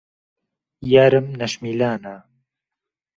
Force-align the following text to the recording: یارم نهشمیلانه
یارم 0.91 1.27
نهشمیلانه 1.39 2.15